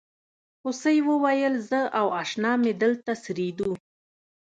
[0.63, 3.71] هوسۍ وویل زه او اشنا مې دلته څریدو.